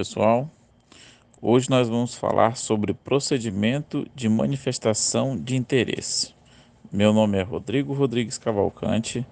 pessoal. 0.00 0.50
Hoje 1.42 1.68
nós 1.68 1.86
vamos 1.86 2.14
falar 2.14 2.56
sobre 2.56 2.94
procedimento 2.94 4.08
de 4.14 4.30
manifestação 4.30 5.36
de 5.36 5.56
interesse. 5.56 6.34
Meu 6.90 7.12
nome 7.12 7.36
é 7.36 7.42
Rodrigo 7.42 7.92
Rodrigues 7.92 8.38
Cavalcante, 8.38 9.26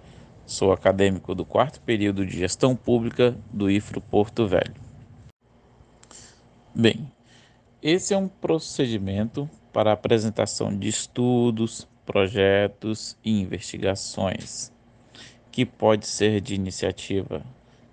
sou 0.45 0.71
acadêmico 0.71 1.35
do 1.35 1.43
quarto 1.43 1.81
período 1.81 2.27
de 2.27 2.37
Gestão 2.37 2.77
Pública 2.77 3.35
do 3.51 3.71
IFRO 3.71 4.03
Porto 4.03 4.47
Velho. 4.47 4.75
Bem, 6.75 7.11
esse 7.83 8.13
é 8.13 8.19
um 8.19 8.29
procedimento 8.29 9.49
para 9.73 9.93
apresentação 9.93 10.69
de 10.79 10.87
estudos, 10.87 11.89
projetos 12.05 13.17
e 13.25 13.41
investigações, 13.41 14.71
que 15.51 15.65
pode 15.65 16.07
ser 16.07 16.43
de 16.43 16.55
iniciativa 16.55 17.43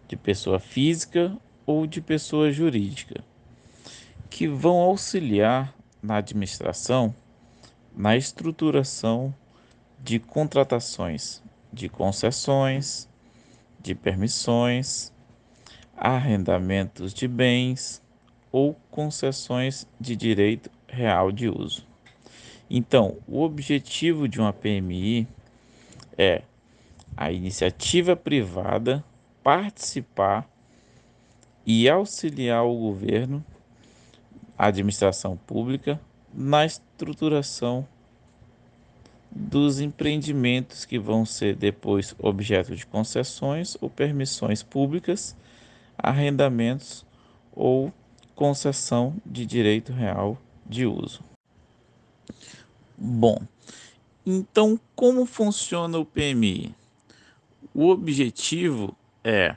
de 0.10 0.18
pessoa 0.18 0.60
física 0.60 1.40
ou 1.66 1.88
de 1.88 2.02
pessoa 2.02 2.52
jurídica, 2.52 3.24
que 4.30 4.48
vão 4.48 4.78
auxiliar 4.78 5.74
na 6.02 6.18
administração, 6.18 7.14
na 7.96 8.16
estruturação 8.16 9.34
de 10.04 10.20
contratações 10.20 11.44
de 11.76 11.90
concessões, 11.90 13.08
de 13.82 13.94
permissões, 13.94 15.12
arrendamentos 15.96 17.14
de 17.14 17.28
bens 17.28 18.02
ou 18.50 18.74
concessões 18.90 19.86
de 20.00 20.16
direito 20.16 20.72
real 20.88 21.34
de 21.34 21.50
uso. 21.50 21.86
Então, 22.70 23.18
o 23.28 23.42
objetivo 23.42 24.28
de 24.28 24.40
uma 24.40 24.54
PMI 24.54 25.28
é 26.18 26.44
a 27.16 27.30
iniciativa 27.30 28.16
privada 28.16 29.04
participar 29.44 30.50
e 31.66 31.90
auxiliar 31.90 32.64
o 32.64 32.78
governo, 32.78 33.44
a 34.58 34.68
administração 34.68 35.36
pública, 35.36 36.00
na 36.34 36.66
estruturação 36.66 37.88
dos 39.32 39.80
empreendimentos 39.80 40.86
que 40.86 40.98
vão 40.98 41.26
ser 41.26 41.56
depois 41.56 42.16
objeto 42.20 42.76
de 42.76 42.86
concessões 42.86 43.78
ou 43.82 43.90
permissões 43.90 44.64
públicas, 44.64 45.36
arrendamentos 45.98 47.06
ou 47.54 47.92
concessão 48.34 49.16
de 49.26 49.46
direito 49.46 49.92
real 49.92 50.38
de 50.66 50.86
uso. 50.86 51.22
Bom, 52.98 53.42
então 54.26 54.80
como 54.96 55.26
funciona 55.26 55.98
o 55.98 56.06
PMI? 56.06 56.74
O 57.74 57.90
objetivo 57.90 58.96
é 59.24 59.56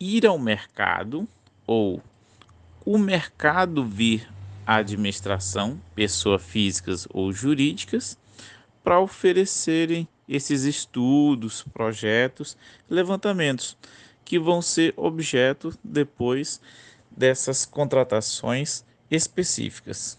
ir 0.00 0.26
ao 0.26 0.38
mercado 0.38 1.26
ou 1.66 2.02
o 2.84 2.96
mercado 2.96 3.84
vir 3.84 4.28
à 4.66 4.76
administração, 4.76 5.80
pessoas 5.94 6.42
físicas 6.42 7.06
ou 7.10 7.32
jurídicas, 7.32 8.16
para 8.82 9.00
oferecerem 9.00 10.08
esses 10.28 10.62
estudos, 10.62 11.62
projetos, 11.72 12.56
levantamentos 12.88 13.76
que 14.24 14.38
vão 14.38 14.60
ser 14.60 14.92
objeto 14.96 15.76
depois 15.82 16.60
dessas 17.10 17.64
contratações 17.64 18.84
específicas. 19.10 20.18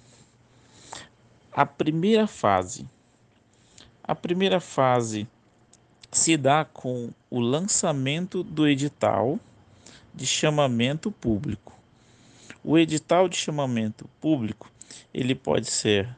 A 1.51 1.65
primeira 1.65 2.27
fase. 2.27 2.87
A 4.03 4.15
primeira 4.15 4.59
fase 4.59 5.27
se 6.11 6.35
dá 6.35 6.65
com 6.65 7.11
o 7.29 7.39
lançamento 7.39 8.43
do 8.43 8.67
edital 8.67 9.39
de 10.19 10.25
chamamento 10.25 11.09
público. 11.09 11.73
O 12.61 12.77
edital 12.77 13.29
de 13.29 13.37
chamamento 13.37 14.05
público, 14.19 14.69
ele 15.13 15.33
pode 15.33 15.71
ser 15.71 16.09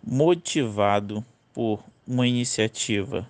motivado 0.00 1.24
por 1.52 1.82
uma 2.06 2.24
iniciativa 2.24 3.28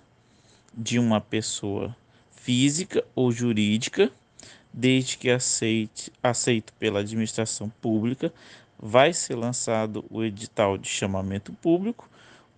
de 0.71 0.99
uma 0.99 1.19
pessoa 1.19 1.95
física 2.35 3.03
ou 3.15 3.31
jurídica, 3.31 4.11
desde 4.71 5.17
que 5.17 5.31
aceite, 5.31 6.11
aceito 6.21 6.71
pela 6.73 6.99
administração 6.99 7.67
pública, 7.81 8.31
vai 8.77 9.13
ser 9.13 9.33
lançado 9.33 10.05
o 10.11 10.23
edital 10.23 10.77
de 10.77 10.87
chamamento 10.87 11.51
público, 11.53 12.07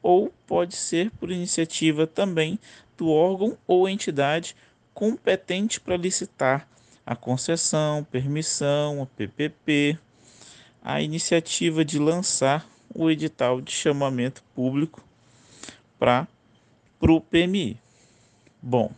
ou 0.03 0.29
pode 0.45 0.75
ser 0.75 1.09
por 1.11 1.31
iniciativa 1.31 2.05
também 2.05 2.59
do 2.97 3.09
órgão 3.09 3.57
ou 3.65 3.87
entidade 3.87 4.57
competente 4.93 5.79
para 5.79 5.95
licitar 5.95 6.67
a 7.05 7.15
concessão, 7.15 8.03
permissão, 8.03 9.03
a 9.03 9.05
PPP, 9.05 9.97
a 10.83 11.01
iniciativa 11.01 11.85
de 11.85 11.99
lançar 11.99 12.67
o 12.93 13.09
edital 13.11 13.61
de 13.61 13.71
chamamento 13.71 14.43
público 14.55 15.03
para 15.99 16.27
o 17.01 17.21
PMI. 17.21 17.77
Bom, 18.61 18.91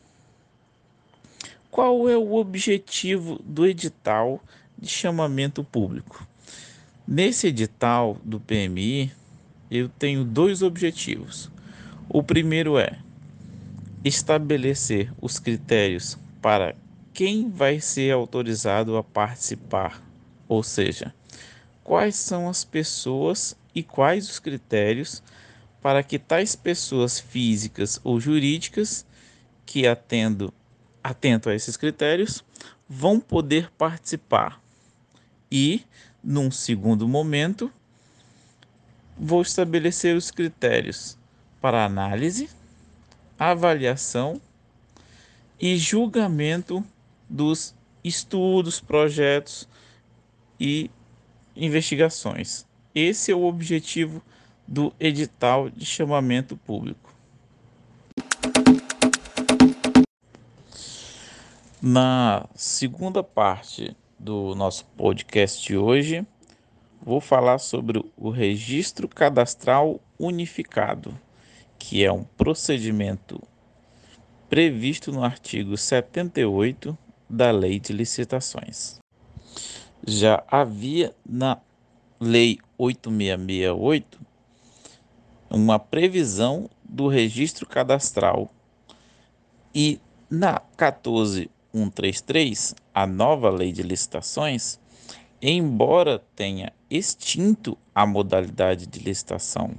qual 1.69 2.07
é 2.07 2.15
o 2.15 2.35
objetivo 2.35 3.39
do 3.43 3.65
edital 3.65 4.41
de 4.77 4.87
chamamento 4.87 5.63
público? 5.63 6.25
Nesse 7.07 7.47
edital 7.47 8.17
do 8.23 8.39
PMI, 8.39 9.11
eu 9.69 9.89
tenho 9.89 10.23
dois 10.23 10.61
objetivos. 10.61 11.49
O 12.09 12.23
primeiro 12.23 12.77
é 12.77 12.99
estabelecer 14.03 15.11
os 15.21 15.39
critérios 15.39 16.17
para 16.41 16.75
quem 17.17 17.49
vai 17.49 17.81
ser 17.81 18.11
autorizado 18.11 18.95
a 18.95 19.03
participar, 19.03 20.03
ou 20.47 20.61
seja, 20.61 21.15
quais 21.83 22.15
são 22.15 22.47
as 22.47 22.63
pessoas 22.63 23.57
e 23.73 23.81
quais 23.81 24.29
os 24.29 24.37
critérios 24.37 25.23
para 25.81 26.03
que 26.03 26.19
tais 26.19 26.55
pessoas 26.55 27.19
físicas 27.19 27.99
ou 28.03 28.19
jurídicas 28.19 29.03
que 29.65 29.87
atendo 29.87 30.53
atento 31.03 31.49
a 31.49 31.55
esses 31.55 31.75
critérios 31.75 32.43
vão 32.87 33.19
poder 33.19 33.71
participar. 33.71 34.61
E, 35.51 35.81
num 36.23 36.51
segundo 36.51 37.07
momento, 37.07 37.73
vou 39.17 39.41
estabelecer 39.41 40.15
os 40.15 40.29
critérios 40.29 41.17
para 41.59 41.83
análise, 41.83 42.47
avaliação 43.39 44.39
e 45.59 45.79
julgamento 45.79 46.85
dos 47.29 47.75
estudos, 48.03 48.79
projetos 48.79 49.67
e 50.59 50.89
investigações. 51.55 52.65
Esse 52.93 53.31
é 53.31 53.35
o 53.35 53.43
objetivo 53.43 54.21
do 54.67 54.93
edital 54.99 55.69
de 55.69 55.85
chamamento 55.85 56.57
público. 56.57 57.13
Na 61.81 62.47
segunda 62.55 63.23
parte 63.23 63.95
do 64.19 64.55
nosso 64.55 64.83
podcast 64.97 65.65
de 65.65 65.77
hoje, 65.77 66.25
vou 67.01 67.21
falar 67.21 67.59
sobre 67.59 68.03
o 68.17 68.29
registro 68.29 69.07
cadastral 69.07 70.01
unificado, 70.19 71.17
que 71.77 72.03
é 72.03 72.11
um 72.11 72.23
procedimento 72.23 73.41
previsto 74.49 75.11
no 75.11 75.23
artigo 75.23 75.77
78 75.77 76.97
da 77.29 77.51
Lei 77.51 77.79
de 77.79 77.93
Licitações. 77.93 78.99
Já 80.05 80.43
havia 80.47 81.15
na 81.25 81.59
Lei 82.19 82.57
8668 82.77 84.19
uma 85.49 85.79
previsão 85.79 86.69
do 86.83 87.07
registro 87.07 87.65
cadastral 87.65 88.51
e 89.73 89.99
na 90.29 90.59
14133, 90.77 92.75
a 92.93 93.07
nova 93.07 93.49
Lei 93.49 93.71
de 93.71 93.81
Licitações, 93.83 94.79
embora 95.41 96.21
tenha 96.35 96.73
extinto 96.89 97.77
a 97.93 98.05
modalidade 98.05 98.85
de 98.87 98.99
licitação 98.99 99.75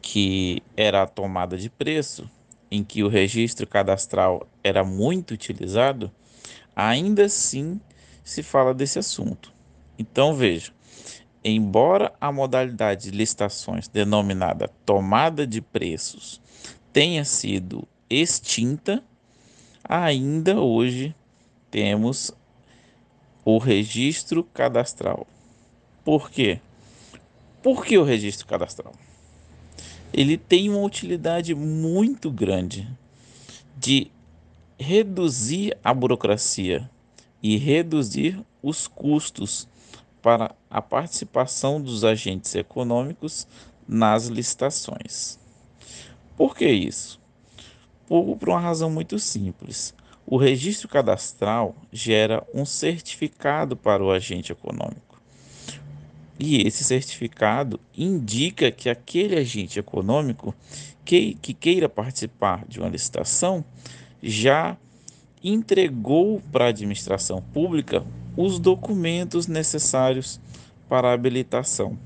que 0.00 0.62
era 0.76 1.02
a 1.02 1.06
tomada 1.06 1.56
de 1.56 1.68
preço, 1.68 2.28
em 2.70 2.82
que 2.82 3.02
o 3.02 3.08
registro 3.08 3.66
cadastral 3.66 4.46
era 4.62 4.82
muito 4.84 5.32
utilizado, 5.32 6.10
ainda 6.74 7.24
assim 7.24 7.80
se 8.22 8.42
fala 8.42 8.72
desse 8.72 8.98
assunto. 8.98 9.52
Então 9.98 10.34
veja, 10.34 10.72
embora 11.44 12.12
a 12.20 12.30
modalidade 12.30 13.10
de 13.10 13.16
licitações 13.16 13.88
denominada 13.88 14.68
tomada 14.84 15.46
de 15.46 15.60
preços 15.60 16.40
tenha 16.92 17.24
sido 17.24 17.86
extinta, 18.08 19.02
ainda 19.84 20.60
hoje 20.60 21.14
temos 21.70 22.32
o 23.44 23.58
registro 23.58 24.44
cadastral. 24.44 25.26
Por 26.04 26.30
quê? 26.30 26.60
Por 27.62 27.84
que 27.84 27.98
o 27.98 28.04
registro 28.04 28.46
cadastral? 28.46 28.92
Ele 30.12 30.36
tem 30.36 30.68
uma 30.68 30.80
utilidade 30.80 31.54
muito 31.54 32.30
grande 32.30 32.88
de 33.76 34.10
reduzir 34.80 35.76
a 35.84 35.92
burocracia 35.92 36.90
e 37.42 37.58
reduzir 37.58 38.42
os 38.62 38.88
custos 38.88 39.68
para 40.22 40.54
a 40.70 40.80
participação 40.80 41.78
dos 41.78 42.02
agentes 42.02 42.54
econômicos 42.54 43.46
nas 43.86 44.26
licitações. 44.26 45.38
Por 46.34 46.56
que 46.56 46.66
isso? 46.66 47.20
Por, 48.06 48.38
por 48.38 48.48
uma 48.48 48.60
razão 48.60 48.90
muito 48.90 49.18
simples. 49.18 49.92
O 50.26 50.38
registro 50.38 50.88
cadastral 50.88 51.76
gera 51.92 52.42
um 52.54 52.64
certificado 52.64 53.76
para 53.76 54.02
o 54.02 54.10
agente 54.10 54.50
econômico. 54.50 55.20
E 56.38 56.66
esse 56.66 56.84
certificado 56.84 57.78
indica 57.94 58.70
que 58.72 58.88
aquele 58.88 59.36
agente 59.36 59.78
econômico 59.78 60.54
que, 61.04 61.34
que 61.34 61.52
queira 61.52 61.86
participar 61.86 62.64
de 62.66 62.80
uma 62.80 62.88
licitação 62.88 63.62
já 64.22 64.76
entregou 65.42 66.40
para 66.52 66.66
a 66.66 66.68
administração 66.68 67.40
pública 67.40 68.04
os 68.36 68.58
documentos 68.58 69.46
necessários 69.46 70.40
para 70.88 71.08
a 71.08 71.12
habilitação. 71.12 71.98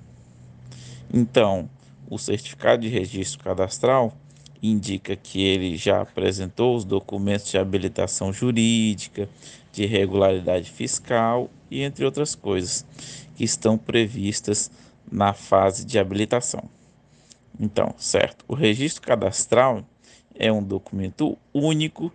Então, 1.13 1.69
o 2.09 2.19
certificado 2.19 2.83
de 2.83 2.89
registro 2.89 3.43
cadastral 3.43 4.17
indica 4.63 5.15
que 5.15 5.43
ele 5.43 5.77
já 5.77 6.01
apresentou 6.01 6.77
os 6.77 6.85
documentos 6.85 7.51
de 7.51 7.59
habilitação 7.59 8.33
jurídica, 8.33 9.29
de 9.73 9.85
regularidade 9.85 10.71
fiscal 10.71 11.51
e 11.71 11.83
entre 11.83 12.05
outras 12.05 12.35
coisas 12.35 12.87
que 13.35 13.45
estão 13.45 13.77
previstas 13.77 14.71
na 15.11 15.33
fase 15.35 15.85
de 15.85 15.99
habilitação. 15.99 16.69
Então, 17.59 17.95
certo, 17.99 18.45
o 18.49 18.55
registro 18.55 19.03
cadastral 19.03 19.85
é 20.35 20.53
um 20.53 20.63
documento 20.63 21.39
único 21.53 22.13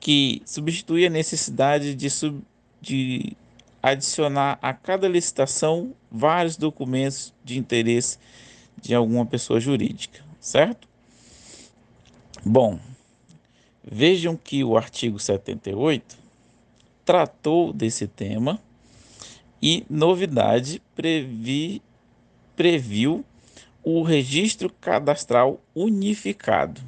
que 0.00 0.42
substitui 0.44 1.06
a 1.06 1.10
necessidade 1.10 1.94
de, 1.94 2.10
sub, 2.10 2.42
de 2.80 3.36
adicionar 3.82 4.58
a 4.60 4.72
cada 4.72 5.08
licitação 5.08 5.94
vários 6.10 6.56
documentos 6.56 7.32
de 7.44 7.58
interesse 7.58 8.18
de 8.80 8.94
alguma 8.94 9.24
pessoa 9.24 9.60
jurídica, 9.60 10.22
certo? 10.40 10.86
Bom, 12.44 12.78
vejam 13.82 14.36
que 14.36 14.62
o 14.62 14.76
artigo 14.76 15.18
78 15.18 16.18
tratou 17.04 17.72
desse 17.72 18.06
tema 18.06 18.60
e 19.62 19.86
novidade 19.88 20.82
previ, 20.94 21.80
previu 22.54 23.24
o 23.82 24.02
registro 24.02 24.70
cadastral 24.80 25.60
unificado. 25.74 26.82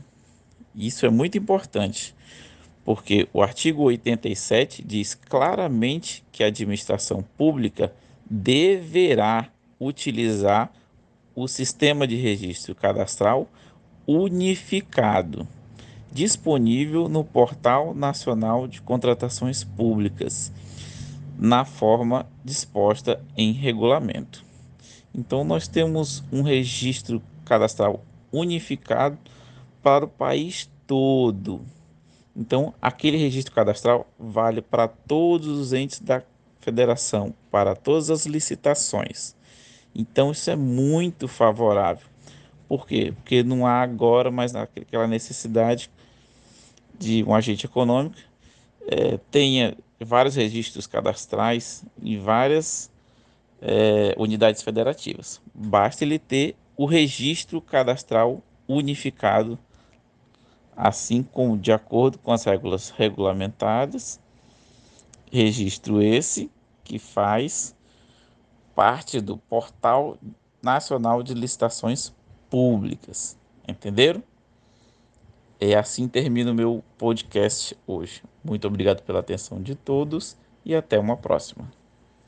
Isso 0.77 1.07
é 1.07 1.11
muito 1.11 1.39
importante 1.39 2.15
porque 2.87 3.29
o 3.33 3.43
artigo 3.43 3.83
87 3.83 4.81
diz 4.81 5.13
claramente 5.13 6.23
que 6.31 6.45
a 6.45 6.47
administração 6.47 7.21
pública 7.37 7.93
deverá 8.31 9.49
utilizar 9.81 10.73
o 11.35 11.49
sistema 11.49 12.07
de 12.07 12.15
registro 12.15 12.77
cadastral 12.77 13.49
unificado, 14.07 15.49
disponível 16.13 17.09
no 17.09 17.25
Portal 17.25 17.93
Nacional 17.93 18.69
de 18.69 18.81
Contratações 18.81 19.65
Públicas, 19.65 20.53
na 21.37 21.65
forma 21.65 22.25
disposta 22.45 23.21
em 23.37 23.51
regulamento. 23.51 24.45
Então, 25.13 25.43
nós 25.43 25.67
temos 25.67 26.23
um 26.31 26.43
registro 26.43 27.21
cadastral 27.45 28.05
unificado 28.31 29.19
para 29.87 30.05
o 30.05 30.09
país 30.09 30.69
todo 30.87 31.65
então, 32.37 32.75
aquele 32.83 33.17
registro 33.17 33.55
cadastral 33.55 34.07
vale 34.19 34.61
para 34.61 34.87
todos 34.87 35.49
os 35.49 35.73
entes 35.73 36.01
da 36.01 36.23
federação, 36.61 37.33
para 37.51 37.75
todas 37.75 38.11
as 38.11 38.27
licitações. 38.27 39.35
Então, 39.95 40.33
isso 40.33 40.51
é 40.51 40.57
muito 40.57 41.27
favorável. 41.27 42.07
Por 42.69 42.87
quê? 42.87 43.15
Porque 43.17 43.43
não 43.43 43.67
há 43.67 43.81
agora 43.81 44.31
mais 44.31 44.55
aquela 44.55 45.07
necessidade 45.07 45.91
de 46.99 47.25
um 47.25 47.35
agente 47.35 47.65
econômico 47.65 48.17
é, 48.87 49.19
tenha 49.31 49.77
vários 49.99 50.35
registros 50.35 50.87
cadastrais 50.87 51.85
em 52.03 52.19
várias 52.19 52.91
é, 53.63 54.15
unidades 54.19 54.63
federativas. 54.63 55.41
Basta 55.55 56.05
ele 56.05 56.19
ter 56.19 56.55
o 56.77 56.85
registro 56.85 57.63
cadastral 57.63 58.43
unificado 58.69 59.59
assim 60.77 61.23
como 61.23 61.57
de 61.57 61.73
acordo 61.73 62.19
com 62.19 62.33
as 62.33 62.45
regras 62.45 62.91
regulamentadas, 62.91 64.21
registro 65.33 66.03
esse 66.03 66.51
que 66.85 66.99
faz 66.99 67.75
parte 68.75 69.21
do 69.21 69.39
Portal 69.39 70.19
Nacional 70.63 71.23
de 71.23 71.33
Licitações 71.33 72.13
Públicas. 72.51 73.37
Entenderam? 73.67 74.23
É 75.59 75.75
assim 75.75 76.07
termino 76.07 76.51
o 76.51 76.55
meu 76.55 76.85
podcast 76.99 77.77
hoje. 77.87 78.23
Muito 78.45 78.67
obrigado 78.67 79.03
pela 79.03 79.21
atenção 79.21 79.63
de 79.63 79.75
todos 79.75 80.37
e 80.65 80.75
até 80.75 80.99
uma 80.99 81.17
próxima. 81.17 81.71